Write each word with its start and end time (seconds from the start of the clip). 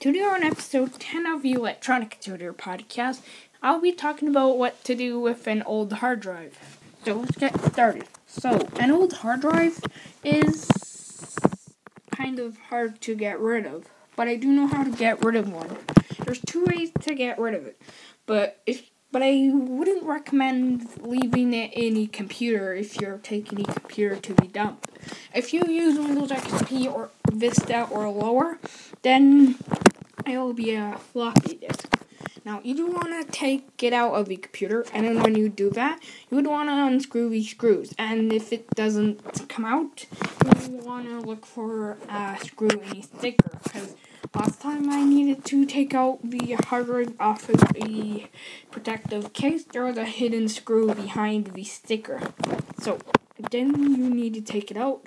Today 0.00 0.20
on 0.20 0.44
episode 0.44 1.00
10 1.00 1.26
of 1.26 1.42
the 1.42 1.54
Electronic 1.54 2.18
Tutor 2.20 2.52
podcast, 2.52 3.20
I'll 3.64 3.80
be 3.80 3.90
talking 3.90 4.28
about 4.28 4.56
what 4.56 4.84
to 4.84 4.94
do 4.94 5.18
with 5.18 5.48
an 5.48 5.60
old 5.62 5.92
hard 5.94 6.20
drive. 6.20 6.78
So 7.04 7.14
let's 7.14 7.36
get 7.36 7.60
started. 7.72 8.04
So, 8.24 8.68
an 8.78 8.92
old 8.92 9.12
hard 9.14 9.40
drive 9.40 9.80
is 10.22 10.68
kind 12.14 12.38
of 12.38 12.58
hard 12.58 13.00
to 13.00 13.16
get 13.16 13.40
rid 13.40 13.66
of, 13.66 13.86
but 14.14 14.28
I 14.28 14.36
do 14.36 14.46
know 14.52 14.68
how 14.68 14.84
to 14.84 14.90
get 14.92 15.24
rid 15.24 15.34
of 15.34 15.52
one. 15.52 15.76
There's 16.24 16.40
two 16.42 16.64
ways 16.66 16.92
to 17.00 17.16
get 17.16 17.36
rid 17.40 17.54
of 17.54 17.66
it, 17.66 17.82
but 18.24 18.60
if 18.66 18.88
but 19.10 19.22
I 19.22 19.50
wouldn't 19.52 20.04
recommend 20.04 20.86
leaving 21.00 21.54
it 21.54 21.72
in 21.72 21.96
a 21.96 22.06
computer 22.06 22.74
if 22.74 23.00
you're 23.00 23.18
taking 23.18 23.60
a 23.62 23.64
computer 23.64 24.16
to 24.16 24.34
be 24.34 24.48
dumped. 24.48 24.90
If 25.34 25.54
you 25.54 25.64
use 25.66 25.98
Windows 25.98 26.30
XP 26.30 26.92
or 26.92 27.10
Vista 27.32 27.84
or 27.84 28.10
lower, 28.10 28.58
then 29.02 29.56
it 30.30 30.38
will 30.38 30.52
be 30.52 30.74
a 30.74 30.96
floppy 31.12 31.56
disk. 31.56 31.94
Now, 32.44 32.60
you 32.64 32.74
do 32.74 32.86
want 32.86 33.08
to 33.08 33.30
take 33.30 33.82
it 33.82 33.92
out 33.92 34.14
of 34.14 34.28
the 34.28 34.36
computer, 34.36 34.86
and 34.94 35.04
then 35.04 35.22
when 35.22 35.34
you 35.34 35.48
do 35.50 35.68
that, 35.70 36.00
you 36.30 36.36
would 36.36 36.46
want 36.46 36.70
to 36.70 36.86
unscrew 36.86 37.28
these 37.28 37.50
screws. 37.50 37.94
And 37.98 38.32
if 38.32 38.52
it 38.52 38.70
doesn't 38.70 39.48
come 39.48 39.66
out, 39.66 40.06
you 40.66 40.78
want 40.78 41.08
to 41.08 41.20
look 41.20 41.44
for 41.44 41.98
a 42.08 42.38
screw 42.42 42.68
in 42.68 42.96
a 42.96 43.02
sticker, 43.02 43.50
because 43.62 43.96
last 44.34 44.62
time 44.62 44.88
I 44.88 45.04
needed 45.04 45.44
to 45.46 45.66
take 45.66 45.92
out 45.94 46.20
the 46.22 46.56
hard 46.66 46.86
drive 46.86 47.14
off 47.20 47.50
of 47.50 47.60
the 47.74 48.28
protective 48.70 49.34
case, 49.34 49.64
there 49.64 49.84
was 49.84 49.98
a 49.98 50.06
hidden 50.06 50.48
screw 50.48 50.94
behind 50.94 51.48
the 51.48 51.64
sticker. 51.64 52.32
So, 52.80 52.98
then 53.50 53.74
you 53.94 54.08
need 54.08 54.32
to 54.34 54.40
take 54.40 54.70
it 54.70 54.78
out. 54.78 55.06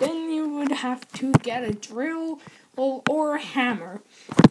Then 0.00 0.30
you 0.30 0.48
would 0.48 0.72
have 0.72 1.10
to 1.12 1.30
get 1.32 1.62
a 1.62 1.72
drill 1.72 2.40
or 2.76 3.36
a 3.36 3.40
hammer. 3.40 4.00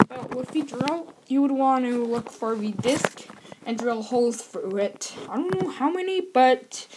But 0.07 0.35
with 0.35 0.51
the 0.51 0.61
drill, 0.61 1.13
you 1.27 1.41
would 1.41 1.51
want 1.51 1.85
to 1.85 2.05
look 2.05 2.29
for 2.29 2.55
the 2.55 2.71
disc 2.71 3.27
and 3.65 3.77
drill 3.77 4.03
holes 4.03 4.41
through 4.41 4.77
it. 4.77 5.13
I 5.27 5.37
don't 5.37 5.61
know 5.61 5.69
how 5.69 5.89
many, 5.89 6.21
but 6.21 6.87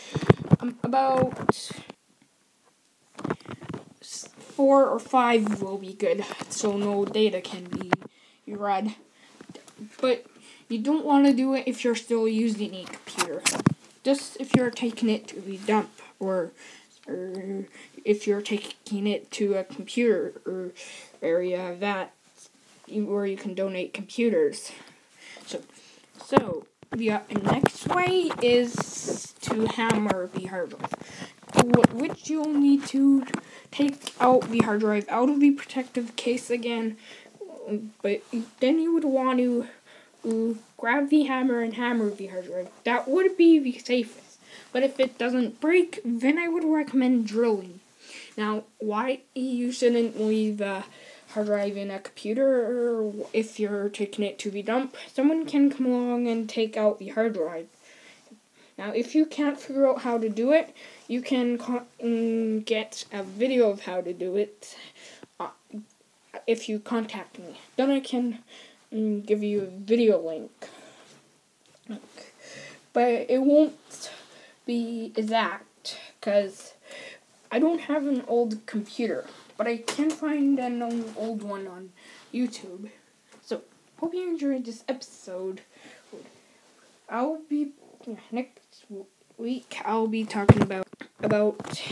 um, 0.60 0.78
about 0.82 1.70
four 4.02 4.86
or 4.86 4.98
five 4.98 5.62
will 5.62 5.78
be 5.78 5.94
good, 5.94 6.24
so 6.50 6.76
no 6.76 7.06
data 7.06 7.40
can 7.40 7.64
be 7.64 7.90
read. 8.46 8.94
But 10.00 10.26
you 10.68 10.78
don't 10.78 11.06
want 11.06 11.26
to 11.26 11.32
do 11.32 11.54
it 11.54 11.64
if 11.66 11.84
you're 11.84 11.94
still 11.94 12.28
using 12.28 12.74
a 12.74 12.84
computer. 12.84 13.42
Just 14.04 14.36
if 14.38 14.54
you're 14.54 14.70
taking 14.70 15.08
it 15.08 15.28
to 15.28 15.40
the 15.40 15.56
dump 15.58 15.90
or 16.18 16.52
or 17.08 17.64
if 18.04 18.26
you're 18.26 18.42
taking 18.42 19.06
it 19.06 19.30
to 19.32 19.54
a 19.54 19.64
computer 19.64 20.40
or 20.46 20.72
area 21.20 21.76
that 21.80 22.12
where 22.88 23.26
you 23.26 23.36
can 23.36 23.54
donate 23.54 23.94
computers. 23.94 24.72
So, 25.46 25.62
so 26.24 26.66
the 26.90 27.12
uh, 27.12 27.20
next 27.30 27.88
way 27.88 28.30
is 28.42 29.34
to 29.40 29.66
hammer 29.66 30.28
the 30.34 30.46
hard 30.46 30.70
drive, 30.70 31.92
which 31.92 32.28
you'll 32.28 32.52
need 32.52 32.86
to 32.88 33.24
take 33.70 34.12
out 34.20 34.50
the 34.50 34.60
hard 34.60 34.80
drive 34.80 35.06
out 35.08 35.30
of 35.30 35.40
the 35.40 35.52
protective 35.52 36.16
case 36.16 36.50
again. 36.50 36.96
But 38.02 38.22
then 38.60 38.78
you 38.78 38.92
would 38.92 39.04
want 39.04 39.38
to 39.38 39.66
grab 40.76 41.08
the 41.08 41.24
hammer 41.24 41.60
and 41.60 41.74
hammer 41.74 42.10
the 42.10 42.26
hard 42.26 42.46
drive. 42.46 42.68
That 42.84 43.08
would 43.08 43.36
be 43.36 43.58
the 43.58 43.78
safest. 43.78 44.31
But 44.72 44.82
if 44.82 44.98
it 44.98 45.18
doesn't 45.18 45.60
break, 45.60 46.00
then 46.04 46.38
I 46.38 46.48
would 46.48 46.64
recommend 46.64 47.26
drilling. 47.26 47.80
Now, 48.36 48.64
why 48.78 49.20
you 49.34 49.72
shouldn't 49.72 50.20
leave 50.20 50.60
a 50.60 50.84
hard 51.32 51.46
drive 51.46 51.76
in 51.76 51.90
a 51.90 51.98
computer 51.98 53.10
if 53.32 53.58
you're 53.58 53.88
taking 53.88 54.24
it 54.24 54.38
to 54.40 54.50
the 54.50 54.62
dump, 54.62 54.96
someone 55.12 55.46
can 55.46 55.70
come 55.70 55.86
along 55.86 56.28
and 56.28 56.48
take 56.48 56.76
out 56.76 56.98
the 56.98 57.08
hard 57.08 57.34
drive. 57.34 57.68
Now, 58.78 58.90
if 58.92 59.14
you 59.14 59.26
can't 59.26 59.60
figure 59.60 59.86
out 59.86 60.02
how 60.02 60.18
to 60.18 60.28
do 60.28 60.52
it, 60.52 60.74
you 61.08 61.22
can 61.22 62.62
get 62.64 63.04
a 63.12 63.22
video 63.22 63.70
of 63.70 63.82
how 63.82 64.00
to 64.00 64.12
do 64.12 64.36
it 64.36 64.76
uh, 65.38 65.48
if 66.46 66.68
you 66.68 66.78
contact 66.78 67.38
me. 67.38 67.60
Then 67.76 67.90
I 67.90 68.00
can 68.00 68.38
mm, 68.92 69.24
give 69.24 69.42
you 69.42 69.62
a 69.62 69.66
video 69.66 70.18
link. 70.18 70.50
But 72.92 73.26
it 73.28 73.42
won't 73.42 74.10
be 74.66 75.12
exact 75.16 75.98
because 76.18 76.74
I 77.50 77.58
don't 77.58 77.80
have 77.82 78.06
an 78.06 78.24
old 78.28 78.64
computer, 78.66 79.26
but 79.56 79.66
I 79.66 79.78
can 79.78 80.10
find 80.10 80.58
an 80.58 80.82
old 81.16 81.42
one 81.42 81.66
on 81.66 81.90
YouTube. 82.32 82.90
So, 83.44 83.62
hope 84.00 84.14
you 84.14 84.28
enjoyed 84.28 84.64
this 84.64 84.84
episode. 84.88 85.62
I'll 87.08 87.40
be 87.48 87.72
next 88.30 88.86
week. 89.36 89.76
I'll 89.84 90.06
be 90.06 90.24
talking 90.24 90.62
about 90.62 90.86
about 91.22 91.82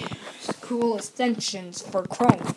cool 0.60 0.96
extensions 0.96 1.82
for 1.82 2.04
Chrome. 2.04 2.54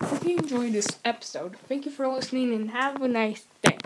Hope 0.00 0.24
you 0.24 0.38
enjoyed 0.38 0.72
this 0.72 0.98
episode. 1.04 1.56
Thank 1.68 1.84
you 1.84 1.90
for 1.90 2.06
listening 2.08 2.54
and 2.54 2.70
have 2.70 3.02
a 3.02 3.08
nice 3.08 3.44
day. 3.62 3.78